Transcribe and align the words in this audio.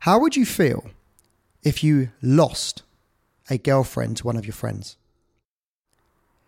How 0.00 0.18
would 0.18 0.34
you 0.34 0.44
feel 0.44 0.90
if 1.62 1.84
you 1.84 2.10
lost 2.20 2.82
a 3.48 3.56
girlfriend 3.56 4.16
to 4.16 4.26
one 4.26 4.36
of 4.36 4.44
your 4.44 4.52
friends? 4.52 4.96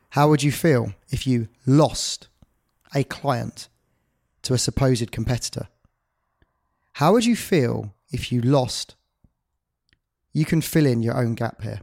How 0.08 0.28
would 0.28 0.42
you 0.42 0.50
feel 0.50 0.94
if 1.08 1.24
you 1.24 1.46
lost 1.66 2.26
a 2.92 3.04
client 3.04 3.68
to 4.42 4.54
a 4.54 4.58
supposed 4.58 5.12
competitor? 5.12 5.68
How 6.94 7.12
would 7.12 7.24
you 7.24 7.36
feel 7.36 7.94
if 8.10 8.32
you 8.32 8.40
lost? 8.40 8.94
You 10.32 10.44
can 10.44 10.60
fill 10.60 10.86
in 10.86 11.02
your 11.02 11.16
own 11.16 11.34
gap 11.34 11.62
here. 11.62 11.80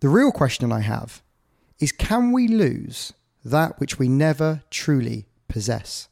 The 0.00 0.08
real 0.08 0.32
question 0.32 0.72
I 0.72 0.80
have 0.80 1.22
is 1.78 1.92
can 1.92 2.32
we 2.32 2.48
lose 2.48 3.12
that 3.44 3.78
which 3.80 3.98
we 3.98 4.08
never 4.08 4.62
truly 4.70 5.26
possess? 5.48 6.08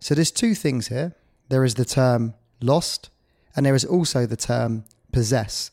So 0.00 0.14
there's 0.14 0.30
two 0.30 0.54
things 0.54 0.88
here. 0.88 1.14
There 1.48 1.64
is 1.64 1.74
the 1.74 1.84
term 1.84 2.34
lost, 2.60 3.10
and 3.54 3.64
there 3.64 3.74
is 3.74 3.84
also 3.84 4.26
the 4.26 4.36
term 4.36 4.84
possess. 5.12 5.70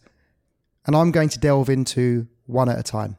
And 0.85 0.95
I'm 0.95 1.11
going 1.11 1.29
to 1.29 1.39
delve 1.39 1.69
into 1.69 2.27
one 2.45 2.69
at 2.69 2.79
a 2.79 2.83
time. 2.83 3.17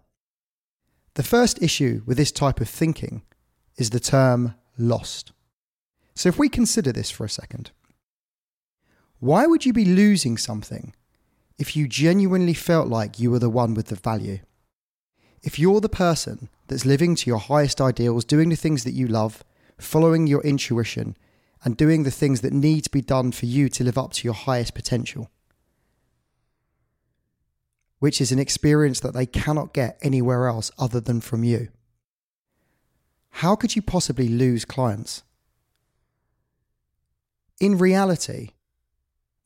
The 1.15 1.23
first 1.23 1.63
issue 1.63 2.03
with 2.07 2.17
this 2.17 2.33
type 2.33 2.61
of 2.61 2.69
thinking 2.69 3.23
is 3.81 3.91
the 3.91 3.99
term 3.99 4.55
lost. 4.79 5.33
So 6.15 6.29
if 6.29 6.39
we 6.39 6.49
consider 6.49 6.93
this 6.93 7.11
for 7.11 7.25
a 7.25 7.31
second, 7.31 7.71
why 9.21 9.47
would 9.47 9.65
you 9.65 9.73
be 9.73 9.85
losing 9.85 10.37
something 10.37 10.95
if 11.59 11.75
you 11.75 11.89
genuinely 11.89 12.55
felt 12.55 12.89
like 12.89 13.19
you 13.19 13.31
were 13.31 13.39
the 13.39 13.51
one 13.51 13.75
with 13.75 13.87
the 13.87 13.97
value? 13.97 14.41
If 15.43 15.59
you're 15.59 15.81
the 15.81 15.89
person 15.89 16.51
that's 16.67 16.85
living 16.85 17.15
to 17.17 17.31
your 17.31 17.39
highest 17.39 17.81
ideals, 17.81 18.25
doing 18.25 18.51
the 18.51 18.57
things 18.57 18.85
that 18.85 18.93
you 18.93 19.07
love, 19.07 19.43
following 19.79 20.27
your 20.27 20.43
intuition, 20.43 21.17
and 21.65 21.77
doing 21.77 22.03
the 22.03 22.11
things 22.11 22.43
that 22.43 22.53
need 22.53 22.85
to 22.85 22.91
be 22.91 23.01
done 23.01 23.33
for 23.33 23.47
you 23.47 23.69
to 23.71 23.85
live 23.85 23.99
up 23.99 24.13
to 24.13 24.27
your 24.27 24.35
highest 24.35 24.75
potential, 24.75 25.31
which 27.99 28.21
is 28.21 28.33
an 28.33 28.39
experience 28.39 29.01
that 29.01 29.15
they 29.15 29.27
cannot 29.27 29.73
get 29.73 29.99
anywhere 30.03 30.49
else 30.49 30.71
other 30.79 31.01
than 31.01 31.21
from 31.21 31.45
you. 31.45 31.69
How 33.31 33.57
could 33.57 33.75
you 33.77 33.83
possibly 33.83 34.29
lose 34.29 34.65
clients? 34.65 35.23
In 37.61 37.79
reality, 37.79 38.51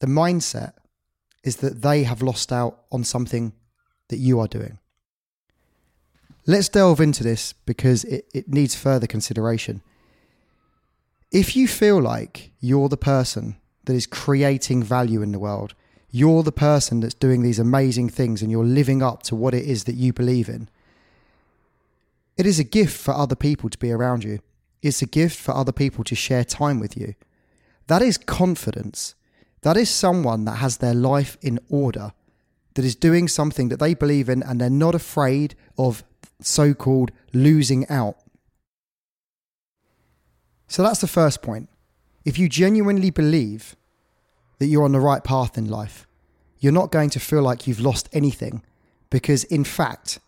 the 0.00 0.06
mindset 0.06 0.72
is 1.42 1.56
that 1.56 1.82
they 1.82 2.04
have 2.04 2.22
lost 2.22 2.52
out 2.52 2.84
on 2.90 3.04
something 3.04 3.52
that 4.08 4.16
you 4.18 4.40
are 4.40 4.48
doing. 4.48 4.78
Let's 6.46 6.68
delve 6.68 7.00
into 7.00 7.22
this 7.22 7.52
because 7.52 8.04
it, 8.04 8.26
it 8.34 8.48
needs 8.48 8.74
further 8.74 9.06
consideration. 9.06 9.82
If 11.30 11.56
you 11.56 11.66
feel 11.66 12.00
like 12.00 12.52
you're 12.60 12.88
the 12.88 12.96
person 12.96 13.56
that 13.84 13.94
is 13.94 14.06
creating 14.06 14.82
value 14.82 15.22
in 15.22 15.32
the 15.32 15.38
world, 15.38 15.74
you're 16.10 16.42
the 16.42 16.52
person 16.52 17.00
that's 17.00 17.14
doing 17.14 17.42
these 17.42 17.58
amazing 17.58 18.08
things 18.08 18.40
and 18.40 18.50
you're 18.50 18.64
living 18.64 19.02
up 19.02 19.22
to 19.24 19.34
what 19.34 19.54
it 19.54 19.64
is 19.64 19.84
that 19.84 19.96
you 19.96 20.12
believe 20.12 20.48
in, 20.48 20.68
it 22.36 22.46
is 22.46 22.58
a 22.58 22.64
gift 22.64 22.96
for 22.96 23.14
other 23.14 23.36
people 23.36 23.70
to 23.70 23.78
be 23.78 23.92
around 23.92 24.24
you. 24.24 24.40
It's 24.82 25.02
a 25.02 25.06
gift 25.06 25.38
for 25.38 25.54
other 25.54 25.72
people 25.72 26.04
to 26.04 26.14
share 26.14 26.44
time 26.44 26.80
with 26.80 26.96
you. 26.96 27.14
That 27.86 28.02
is 28.02 28.18
confidence. 28.18 29.14
That 29.62 29.76
is 29.76 29.88
someone 29.88 30.44
that 30.44 30.56
has 30.56 30.78
their 30.78 30.94
life 30.94 31.38
in 31.40 31.58
order, 31.68 32.12
that 32.74 32.84
is 32.84 32.94
doing 32.94 33.28
something 33.28 33.68
that 33.70 33.78
they 33.78 33.94
believe 33.94 34.28
in 34.28 34.42
and 34.42 34.60
they're 34.60 34.68
not 34.70 34.94
afraid 34.94 35.54
of 35.78 36.04
so 36.40 36.74
called 36.74 37.12
losing 37.32 37.88
out. 37.88 38.16
So 40.66 40.82
that's 40.82 41.00
the 41.00 41.06
first 41.06 41.40
point. 41.40 41.68
If 42.24 42.38
you 42.38 42.48
genuinely 42.48 43.10
believe 43.10 43.76
that 44.58 44.66
you're 44.66 44.84
on 44.84 44.92
the 44.92 45.00
right 45.00 45.22
path 45.22 45.56
in 45.56 45.68
life, 45.68 46.06
you're 46.58 46.72
not 46.72 46.90
going 46.90 47.10
to 47.10 47.20
feel 47.20 47.42
like 47.42 47.66
you've 47.66 47.80
lost 47.80 48.08
anything 48.12 48.62
because, 49.10 49.44
in 49.44 49.64
fact, 49.64 50.18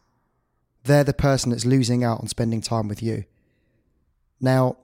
they're 0.86 1.04
the 1.04 1.12
person 1.12 1.50
that's 1.50 1.66
losing 1.66 2.04
out 2.04 2.20
on 2.20 2.28
spending 2.28 2.60
time 2.60 2.88
with 2.88 3.02
you. 3.02 3.24
Now, 4.40 4.76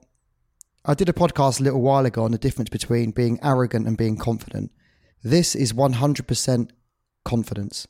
I 0.85 0.93
did 0.93 1.09
a 1.09 1.13
podcast 1.13 1.59
a 1.59 1.63
little 1.63 1.81
while 1.81 2.05
ago 2.05 2.23
on 2.23 2.31
the 2.31 2.37
difference 2.37 2.69
between 2.69 3.11
being 3.11 3.39
arrogant 3.41 3.87
and 3.87 3.97
being 3.97 4.17
confident. 4.17 4.71
This 5.23 5.55
is 5.55 5.71
100% 5.71 6.69
confidence. 7.23 7.87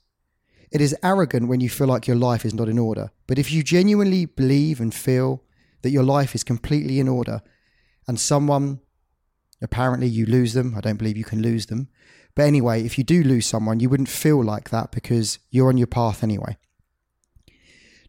It 0.72 0.82
is 0.82 0.96
arrogant 1.04 1.48
when 1.48 1.60
you 1.60 1.70
feel 1.70 1.88
like 1.88 2.08
your 2.08 2.18
life 2.18 2.46
is 2.46 2.54
not 2.54 2.70
in 2.70 2.80
order. 2.80 3.12
But 3.28 3.40
if 3.40 3.52
you 3.52 3.64
genuinely 3.64 4.26
believe 4.26 4.80
and 4.80 4.94
feel 4.94 5.44
that 5.82 5.92
your 5.92 6.04
life 6.04 6.36
is 6.36 6.44
completely 6.44 7.00
in 7.00 7.08
order 7.08 7.42
and 8.08 8.20
someone, 8.20 8.80
apparently 9.62 10.08
you 10.08 10.26
lose 10.26 10.54
them, 10.54 10.76
I 10.78 10.82
don't 10.82 10.98
believe 10.98 11.18
you 11.18 11.24
can 11.24 11.42
lose 11.42 11.68
them. 11.68 11.90
But 12.36 12.44
anyway, 12.44 12.84
if 12.84 12.98
you 12.98 13.04
do 13.04 13.24
lose 13.24 13.46
someone, 13.46 13.80
you 13.80 13.90
wouldn't 13.90 14.10
feel 14.10 14.44
like 14.44 14.70
that 14.70 14.92
because 14.92 15.40
you're 15.50 15.70
on 15.70 15.78
your 15.78 15.88
path 15.88 16.24
anyway. 16.24 16.58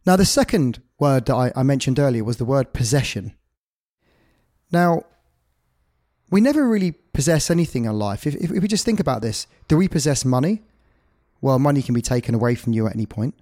Now, 0.05 0.15
the 0.15 0.25
second 0.25 0.81
word 0.99 1.25
that 1.25 1.33
I, 1.33 1.51
I 1.55 1.63
mentioned 1.63 1.97
earlier 1.97 2.23
was 2.23 2.37
the 2.37 2.45
word 2.45 2.73
possession. 2.73 3.33
Now, 4.71 5.03
we 6.29 6.41
never 6.41 6.67
really 6.67 6.91
possess 6.91 7.49
anything 7.49 7.85
in 7.85 7.97
life. 7.97 8.27
If, 8.27 8.35
if, 8.35 8.51
we 8.51 8.67
just 8.67 8.85
think 8.85 8.99
about 8.99 9.21
this, 9.21 9.47
do 9.67 9.77
we 9.77 9.87
possess 9.87 10.23
money? 10.23 10.61
Well, 11.41 11.59
money 11.59 11.81
can 11.81 11.95
be 11.95 12.01
taken 12.01 12.35
away 12.35 12.55
from 12.55 12.73
you 12.73 12.85
at 12.87 12.93
any 12.93 13.05
point. 13.05 13.35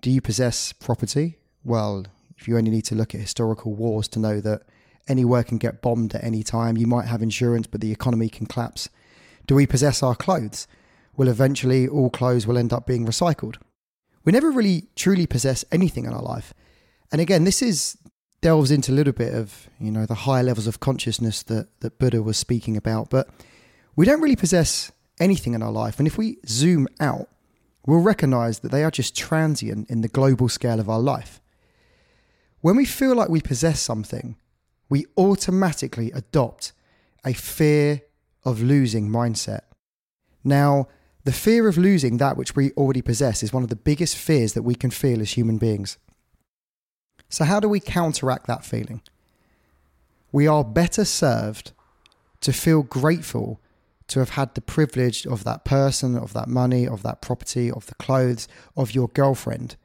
Do 0.00 0.10
you 0.10 0.20
possess 0.20 0.72
property? 0.72 1.38
Well, 1.64 2.06
if 2.36 2.48
you 2.48 2.56
only 2.56 2.70
need 2.70 2.84
to 2.86 2.94
look 2.94 3.14
at 3.14 3.20
historical 3.20 3.74
wars 3.74 4.08
to 4.08 4.18
know 4.18 4.40
that 4.40 4.62
anywhere 5.06 5.44
can 5.44 5.58
get 5.58 5.82
bombed 5.82 6.14
at 6.14 6.24
any 6.24 6.42
time, 6.42 6.76
you 6.76 6.86
might 6.86 7.06
have 7.06 7.22
insurance, 7.22 7.66
but 7.66 7.80
the 7.80 7.92
economy 7.92 8.28
can 8.28 8.46
collapse. 8.46 8.88
Do 9.46 9.54
we 9.54 9.66
possess 9.66 10.02
our 10.02 10.14
clothes? 10.14 10.66
Well, 11.16 11.28
eventually, 11.28 11.86
all 11.86 12.10
clothes 12.10 12.46
will 12.46 12.58
end 12.58 12.72
up 12.72 12.86
being 12.86 13.06
recycled 13.06 13.56
we 14.24 14.32
never 14.32 14.50
really 14.50 14.88
truly 14.96 15.26
possess 15.26 15.64
anything 15.70 16.04
in 16.04 16.12
our 16.12 16.22
life. 16.22 16.54
And 17.12 17.20
again, 17.20 17.44
this 17.44 17.62
is 17.62 17.96
delves 18.40 18.70
into 18.70 18.92
a 18.92 18.94
little 18.94 19.12
bit 19.12 19.34
of, 19.34 19.68
you 19.80 19.90
know, 19.90 20.04
the 20.04 20.14
higher 20.14 20.42
levels 20.42 20.66
of 20.66 20.78
consciousness 20.80 21.42
that, 21.44 21.68
that 21.80 21.98
Buddha 21.98 22.22
was 22.22 22.36
speaking 22.36 22.76
about. 22.76 23.08
But 23.08 23.28
we 23.96 24.04
don't 24.04 24.20
really 24.20 24.36
possess 24.36 24.92
anything 25.18 25.54
in 25.54 25.62
our 25.62 25.72
life. 25.72 25.98
And 25.98 26.06
if 26.06 26.18
we 26.18 26.38
zoom 26.46 26.86
out, 27.00 27.28
we'll 27.86 28.00
recognize 28.00 28.58
that 28.60 28.70
they 28.70 28.84
are 28.84 28.90
just 28.90 29.16
transient 29.16 29.88
in 29.88 30.00
the 30.00 30.08
global 30.08 30.48
scale 30.48 30.80
of 30.80 30.90
our 30.90 30.98
life. 30.98 31.40
When 32.60 32.76
we 32.76 32.84
feel 32.84 33.14
like 33.14 33.28
we 33.28 33.40
possess 33.40 33.80
something, 33.80 34.36
we 34.88 35.06
automatically 35.16 36.10
adopt 36.12 36.72
a 37.24 37.32
fear 37.32 38.02
of 38.44 38.62
losing 38.62 39.08
mindset. 39.08 39.62
Now, 40.42 40.88
the 41.24 41.32
fear 41.32 41.68
of 41.68 41.78
losing 41.78 42.18
that 42.18 42.36
which 42.36 42.54
we 42.54 42.70
already 42.72 43.02
possess 43.02 43.42
is 43.42 43.52
one 43.52 43.62
of 43.62 43.70
the 43.70 43.76
biggest 43.76 44.16
fears 44.16 44.52
that 44.52 44.62
we 44.62 44.74
can 44.74 44.90
feel 44.90 45.20
as 45.20 45.32
human 45.32 45.58
beings. 45.58 45.98
So, 47.30 47.44
how 47.44 47.60
do 47.60 47.68
we 47.68 47.80
counteract 47.80 48.46
that 48.46 48.64
feeling? 48.64 49.00
We 50.32 50.46
are 50.46 50.64
better 50.64 51.04
served 51.04 51.72
to 52.40 52.52
feel 52.52 52.82
grateful 52.82 53.60
to 54.08 54.18
have 54.18 54.30
had 54.30 54.54
the 54.54 54.60
privilege 54.60 55.26
of 55.26 55.44
that 55.44 55.64
person, 55.64 56.16
of 56.16 56.34
that 56.34 56.48
money, 56.48 56.86
of 56.86 57.02
that 57.02 57.22
property, 57.22 57.70
of 57.70 57.86
the 57.86 57.94
clothes, 57.94 58.46
of 58.76 58.94
your 58.94 59.08
girlfriend 59.08 59.76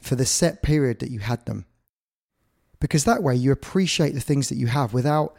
for 0.00 0.16
the 0.16 0.26
set 0.26 0.62
period 0.62 0.98
that 0.98 1.10
you 1.10 1.20
had 1.20 1.44
them. 1.46 1.64
Because 2.80 3.04
that 3.04 3.22
way 3.22 3.36
you 3.36 3.52
appreciate 3.52 4.14
the 4.14 4.20
things 4.20 4.48
that 4.48 4.56
you 4.56 4.66
have 4.66 4.92
without 4.92 5.36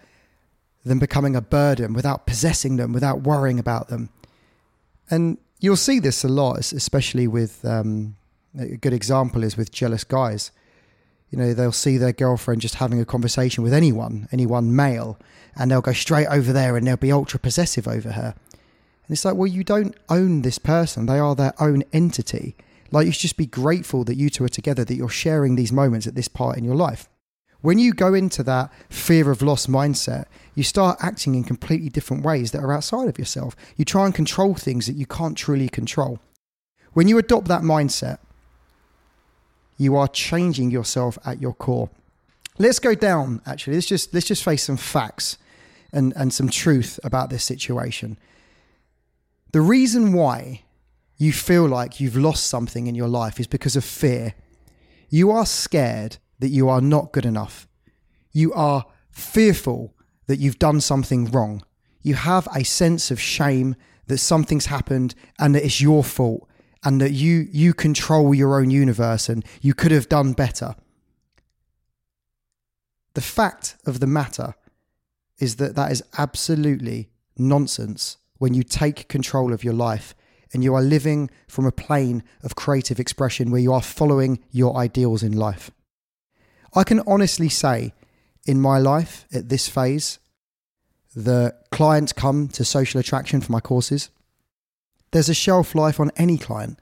them 0.85 0.99
becoming 0.99 1.35
a 1.35 1.41
burden, 1.41 1.93
without 1.93 2.25
possessing 2.25 2.77
them, 2.77 2.93
without 2.93 3.23
worrying 3.23 3.59
about 3.59 3.89
them. 3.89 4.09
And 5.09 5.37
you'll 5.59 5.75
see 5.75 5.99
this 5.99 6.23
a 6.23 6.27
lot, 6.27 6.59
especially 6.59 7.27
with 7.27 7.63
um, 7.65 8.15
a 8.57 8.77
good 8.77 8.93
example 8.93 9.43
is 9.43 9.57
with 9.57 9.71
jealous 9.71 10.03
guys. 10.03 10.51
You 11.29 11.37
know, 11.37 11.53
they'll 11.53 11.71
see 11.71 11.97
their 11.97 12.13
girlfriend 12.13 12.61
just 12.61 12.75
having 12.75 12.99
a 12.99 13.05
conversation 13.05 13.63
with 13.63 13.73
anyone, 13.73 14.27
anyone 14.31 14.75
male, 14.75 15.19
and 15.55 15.69
they'll 15.69 15.81
go 15.81 15.93
straight 15.93 16.27
over 16.27 16.51
there 16.51 16.75
and 16.75 16.87
they'll 16.87 16.97
be 16.97 17.11
ultra 17.11 17.39
possessive 17.39 17.87
over 17.87 18.13
her. 18.13 18.33
And 18.53 19.15
it's 19.15 19.25
like, 19.25 19.35
well, 19.35 19.47
you 19.47 19.63
don't 19.63 19.95
own 20.09 20.41
this 20.41 20.57
person, 20.57 21.05
they 21.05 21.19
are 21.19 21.35
their 21.35 21.53
own 21.59 21.83
entity. 21.93 22.55
Like, 22.91 23.05
you 23.05 23.11
should 23.11 23.21
just 23.21 23.37
be 23.37 23.45
grateful 23.45 24.03
that 24.05 24.15
you 24.15 24.31
two 24.31 24.43
are 24.43 24.49
together, 24.49 24.83
that 24.83 24.95
you're 24.95 25.09
sharing 25.09 25.55
these 25.55 25.71
moments 25.71 26.07
at 26.07 26.15
this 26.15 26.27
part 26.27 26.57
in 26.57 26.63
your 26.63 26.75
life. 26.75 27.07
When 27.61 27.77
you 27.77 27.93
go 27.93 28.13
into 28.13 28.41
that 28.43 28.71
fear 28.89 29.29
of 29.29 29.41
loss 29.41 29.67
mindset, 29.67 30.25
you 30.55 30.63
start 30.63 30.97
acting 31.01 31.35
in 31.35 31.43
completely 31.43 31.89
different 31.89 32.23
ways 32.23 32.51
that 32.51 32.63
are 32.63 32.73
outside 32.73 33.09
of 33.09 33.19
yourself. 33.19 33.55
You 33.75 33.83
try 33.83 34.05
and 34.05 34.15
control 34.15 34.55
things 34.55 34.87
that 34.87 34.95
you 34.95 35.05
can't 35.05 35.37
truly 35.37 35.67
control. 35.67 36.19
When 36.93 37.07
you 37.07 37.17
adopt 37.17 37.47
that 37.49 37.61
mindset, 37.61 38.19
you 39.77 39.95
are 39.95 40.07
changing 40.07 40.71
yourself 40.71 41.17
at 41.25 41.41
your 41.41 41.53
core. 41.53 41.89
let's 42.57 42.79
go 42.79 42.93
down. 42.93 43.41
Actually, 43.45 43.75
let's 43.75 43.87
just 43.87 44.13
let's 44.13 44.27
just 44.27 44.43
face 44.43 44.63
some 44.63 44.77
facts 44.77 45.37
and 45.93 46.13
and 46.15 46.33
some 46.33 46.49
truth 46.49 46.99
about 47.03 47.29
this 47.29 47.43
situation. 47.43 48.17
The 49.51 49.61
reason 49.61 50.13
why 50.13 50.63
you 51.17 51.33
feel 51.33 51.65
like 51.65 51.99
you've 51.99 52.17
lost 52.17 52.47
something 52.47 52.87
in 52.87 52.95
your 52.95 53.07
life 53.07 53.39
is 53.39 53.47
because 53.47 53.75
of 53.75 53.83
fear. 53.83 54.33
You 55.09 55.31
are 55.31 55.45
scared 55.45 56.17
that 56.39 56.49
you 56.49 56.69
are 56.69 56.81
not 56.81 57.11
good 57.11 57.25
enough. 57.25 57.67
You 58.31 58.53
are 58.53 58.85
fearful 59.11 59.93
that 60.27 60.39
you've 60.39 60.59
done 60.59 60.81
something 60.81 61.25
wrong. 61.25 61.63
You 62.01 62.15
have 62.15 62.47
a 62.55 62.63
sense 62.63 63.11
of 63.11 63.19
shame 63.19 63.75
that 64.07 64.17
something's 64.17 64.67
happened 64.67 65.15
and 65.37 65.53
that 65.55 65.65
it's 65.65 65.81
your 65.81 66.03
fault 66.03 66.47
and 66.83 67.01
that 67.01 67.11
you 67.11 67.47
you 67.51 67.73
control 67.73 68.33
your 68.33 68.59
own 68.59 68.69
universe 68.69 69.29
and 69.29 69.43
you 69.61 69.73
could 69.73 69.91
have 69.91 70.09
done 70.09 70.33
better. 70.33 70.75
The 73.13 73.21
fact 73.21 73.75
of 73.85 73.99
the 73.99 74.07
matter 74.07 74.55
is 75.39 75.57
that 75.57 75.75
that 75.75 75.91
is 75.91 76.03
absolutely 76.17 77.09
nonsense 77.37 78.17
when 78.37 78.53
you 78.53 78.63
take 78.63 79.07
control 79.07 79.53
of 79.53 79.63
your 79.63 79.73
life 79.73 80.15
and 80.53 80.63
you 80.63 80.73
are 80.73 80.81
living 80.81 81.29
from 81.47 81.65
a 81.65 81.71
plane 81.71 82.23
of 82.43 82.55
creative 82.55 82.99
expression 82.99 83.51
where 83.51 83.61
you 83.61 83.73
are 83.73 83.81
following 83.81 84.39
your 84.51 84.75
ideals 84.77 85.21
in 85.21 85.33
life. 85.33 85.71
I 86.73 86.83
can 86.83 87.01
honestly 87.07 87.49
say 87.49 87.93
in 88.45 88.61
my 88.61 88.77
life 88.77 89.25
at 89.33 89.49
this 89.49 89.67
phase, 89.67 90.19
the 91.15 91.55
clients 91.71 92.13
come 92.13 92.47
to 92.49 92.63
social 92.63 92.99
attraction 92.99 93.41
for 93.41 93.51
my 93.51 93.59
courses. 93.59 94.09
There's 95.11 95.29
a 95.29 95.33
shelf 95.33 95.73
life 95.73 95.99
on 95.99 96.11
any 96.17 96.37
client. 96.37 96.79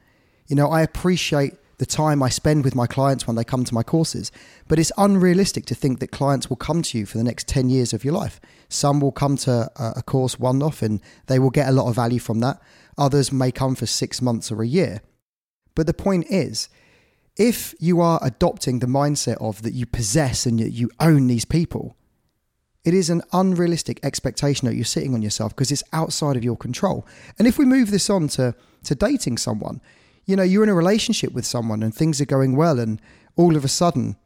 You 0.48 0.56
know, 0.56 0.70
I 0.70 0.82
appreciate 0.82 1.54
the 1.78 1.86
time 1.86 2.24
I 2.24 2.30
spend 2.30 2.64
with 2.64 2.76
my 2.76 2.88
clients 2.88 3.28
when 3.28 3.36
they 3.36 3.44
come 3.44 3.64
to 3.64 3.74
my 3.74 3.84
courses. 3.84 4.32
But 4.68 4.80
it's 4.80 4.92
unrealistic 4.98 5.66
to 5.68 5.76
think 5.76 6.00
that 6.00 6.12
clients 6.12 6.50
will 6.50 6.58
come 6.58 6.82
to 6.82 6.98
you 6.98 7.06
for 7.06 7.18
the 7.18 7.24
next 7.24 7.48
10 7.48 7.70
years 7.70 7.94
of 7.94 8.04
your 8.04 8.14
life. 8.14 8.40
Some 8.68 9.00
will 9.00 9.12
come 9.12 9.38
to 9.38 9.70
a, 9.76 10.02
course 10.02 10.40
one 10.40 10.62
off 10.64 10.82
and 10.82 11.02
they 11.28 11.40
will 11.40 11.52
get 11.52 11.70
a 11.70 11.72
lot 11.72 11.88
of 11.88 11.96
value 11.96 12.20
from 12.20 12.40
that. 12.40 12.60
Others 12.98 13.32
may 13.32 13.52
come 13.52 13.76
for 13.76 13.86
six 13.86 14.22
months 14.22 14.52
or 14.52 14.64
a 14.64 14.68
year. 14.68 15.02
But 15.76 15.86
the 15.86 15.94
point 15.94 16.26
is, 16.30 16.68
if 17.38 17.76
you 17.80 18.02
are 18.02 18.20
adopting 18.24 18.80
the 18.80 18.88
mindset 18.88 19.38
of 19.40 19.62
that 19.62 19.74
you 19.74 19.86
possess 19.86 20.46
and 20.46 20.60
you 20.60 20.90
own 21.00 21.28
these 21.28 21.46
people, 21.46 21.96
it 22.84 22.94
is 22.94 23.10
an 23.10 23.22
unrealistic 23.34 24.00
expectation 24.04 24.68
that 24.68 24.76
you're 24.76 24.86
sitting 24.86 25.14
on 25.14 25.22
yourself 25.22 25.56
because 25.56 25.72
it's 25.72 25.84
outside 25.94 26.36
of 26.36 26.44
your 26.44 26.58
control. 26.58 27.06
And 27.38 27.48
if 27.48 27.58
we 27.58 27.66
move 27.66 27.92
this 27.92 28.10
on 28.10 28.28
to, 28.30 28.56
to 28.86 28.96
dating 28.96 29.38
someone, 29.38 29.82
you 30.26 30.36
know, 30.36 30.44
you're 30.44 30.64
in 30.64 30.70
a 30.70 30.74
relationship 30.74 31.34
with 31.34 31.46
someone 31.46 31.84
and 31.84 31.94
things 31.94 32.20
are 32.20 32.26
going 32.26 32.56
well, 32.56 32.80
and 32.80 33.02
all 33.36 33.56
of 33.56 33.64
a 33.64 33.70
sudden, 33.70 34.18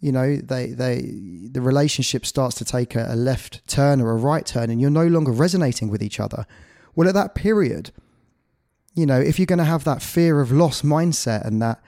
you 0.00 0.10
know, 0.10 0.36
they 0.36 0.68
they 0.68 1.02
the 1.50 1.60
relationship 1.60 2.26
starts 2.26 2.56
to 2.56 2.64
take 2.64 2.96
a, 2.96 3.06
a 3.10 3.16
left 3.16 3.66
turn 3.68 4.00
or 4.00 4.10
a 4.10 4.16
right 4.16 4.44
turn, 4.44 4.70
and 4.70 4.80
you're 4.80 4.90
no 4.90 5.06
longer 5.06 5.30
resonating 5.30 5.88
with 5.88 6.02
each 6.02 6.18
other. 6.18 6.46
Well, 6.94 7.08
at 7.08 7.14
that 7.14 7.34
period, 7.34 7.92
you 8.94 9.06
know, 9.06 9.20
if 9.20 9.38
you're 9.38 9.46
going 9.46 9.58
to 9.58 9.64
have 9.64 9.84
that 9.84 10.02
fear 10.02 10.40
of 10.40 10.50
loss 10.50 10.82
mindset 10.82 11.46
and 11.46 11.62
that, 11.62 11.80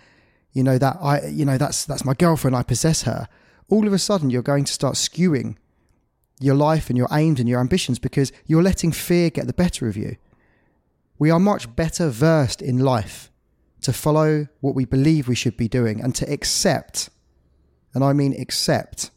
you 0.55 0.63
know, 0.63 0.79
that 0.79 0.97
I, 1.03 1.27
you 1.27 1.45
know, 1.45 1.59
that's 1.59 1.85
that's 1.85 2.05
my 2.05 2.15
girlfriend, 2.15 2.57
I 2.57 2.63
possess 2.63 3.03
her. 3.03 3.29
All 3.69 3.87
of 3.87 3.93
a 3.93 3.99
sudden, 3.99 4.31
you're 4.31 4.43
going 4.43 4.65
to 4.65 4.73
start 4.73 4.95
skewing 4.95 5.57
your 6.41 6.55
life 6.55 6.89
and 6.89 6.97
your 6.97 7.09
aims 7.13 7.41
and 7.41 7.49
your 7.49 7.61
ambitions 7.61 7.99
because 7.99 8.33
you're 8.47 8.63
letting 8.63 8.93
fear 8.93 9.31
get 9.31 9.47
the 9.47 9.53
better 9.53 9.89
of 9.89 9.97
you. 9.97 10.17
We 11.19 11.31
are 11.31 11.41
much 11.41 11.75
better 11.75 12.09
versed 12.09 12.63
in 12.63 12.79
life 12.79 13.31
to 13.83 13.93
follow 13.93 14.49
what 14.61 14.75
we 14.75 14.85
believe 14.85 15.29
we 15.29 15.35
should 15.35 15.57
be 15.57 15.69
doing 15.69 16.01
and 16.01 16.15
to 16.15 16.33
accept, 16.33 17.11
and 17.93 18.03
I 18.03 18.13
mean 18.13 18.41
accept, 18.41 19.11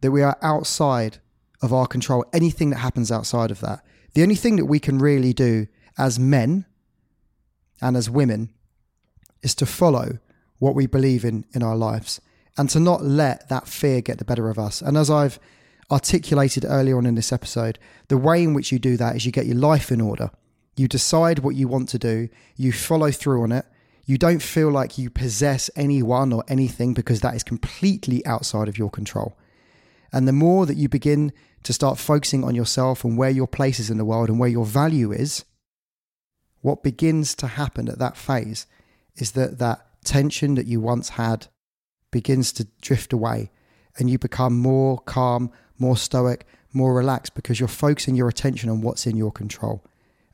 that 0.00 0.10
we 0.10 0.22
are 0.22 0.36
outside 0.42 1.18
of 1.62 1.72
our 1.72 1.86
control, 1.86 2.24
anything 2.32 2.70
that 2.70 2.76
happens 2.78 3.10
outside 3.10 3.50
of 3.50 3.60
that. 3.60 3.84
The 4.14 4.22
only 4.22 4.34
thing 4.34 4.56
that 4.56 4.66
we 4.66 4.78
can 4.78 4.98
really 4.98 5.32
do 5.32 5.66
as 5.96 6.18
men 6.18 6.66
and 7.80 7.96
as 7.96 8.10
women 8.10 8.50
is 9.42 9.54
to 9.56 9.66
follow 9.66 10.18
what 10.58 10.74
we 10.74 10.86
believe 10.86 11.24
in 11.24 11.44
in 11.52 11.62
our 11.62 11.76
lives 11.76 12.20
and 12.56 12.70
to 12.70 12.80
not 12.80 13.04
let 13.04 13.48
that 13.48 13.68
fear 13.68 14.00
get 14.00 14.18
the 14.18 14.24
better 14.24 14.48
of 14.48 14.58
us. 14.58 14.80
And 14.80 14.96
as 14.96 15.10
I've 15.10 15.38
articulated 15.90 16.64
earlier 16.66 16.96
on 16.96 17.06
in 17.06 17.14
this 17.14 17.32
episode, 17.32 17.78
the 18.08 18.16
way 18.16 18.42
in 18.42 18.54
which 18.54 18.72
you 18.72 18.78
do 18.78 18.96
that 18.96 19.16
is 19.16 19.26
you 19.26 19.32
get 19.32 19.46
your 19.46 19.56
life 19.56 19.92
in 19.92 20.00
order. 20.00 20.30
You 20.76 20.88
decide 20.88 21.40
what 21.40 21.54
you 21.54 21.68
want 21.68 21.88
to 21.90 21.98
do, 21.98 22.28
you 22.56 22.72
follow 22.72 23.10
through 23.10 23.42
on 23.42 23.52
it, 23.52 23.64
you 24.04 24.18
don't 24.18 24.42
feel 24.42 24.70
like 24.70 24.98
you 24.98 25.10
possess 25.10 25.68
anyone 25.74 26.32
or 26.32 26.44
anything 26.48 26.94
because 26.94 27.20
that 27.20 27.34
is 27.34 27.42
completely 27.42 28.24
outside 28.24 28.68
of 28.68 28.78
your 28.78 28.90
control. 28.90 29.36
And 30.12 30.28
the 30.28 30.32
more 30.32 30.64
that 30.66 30.76
you 30.76 30.88
begin 30.88 31.32
to 31.64 31.72
start 31.72 31.98
focusing 31.98 32.44
on 32.44 32.54
yourself 32.54 33.04
and 33.04 33.18
where 33.18 33.30
your 33.30 33.48
place 33.48 33.80
is 33.80 33.90
in 33.90 33.98
the 33.98 34.04
world 34.04 34.28
and 34.28 34.38
where 34.38 34.48
your 34.48 34.64
value 34.64 35.12
is, 35.12 35.44
what 36.60 36.82
begins 36.82 37.34
to 37.36 37.48
happen 37.48 37.88
at 37.88 37.98
that 37.98 38.16
phase 38.16 38.66
is 39.16 39.32
that 39.32 39.58
that 39.58 39.86
tension 40.06 40.54
that 40.54 40.66
you 40.66 40.80
once 40.80 41.10
had 41.10 41.48
begins 42.10 42.52
to 42.52 42.66
drift 42.80 43.12
away 43.12 43.50
and 43.98 44.08
you 44.08 44.18
become 44.18 44.56
more 44.58 44.98
calm, 44.98 45.50
more 45.78 45.96
stoic, 45.96 46.46
more 46.72 46.94
relaxed 46.94 47.34
because 47.34 47.58
you're 47.60 47.68
focusing 47.68 48.14
your 48.14 48.28
attention 48.28 48.70
on 48.70 48.80
what's 48.80 49.06
in 49.06 49.16
your 49.16 49.32
control. 49.32 49.84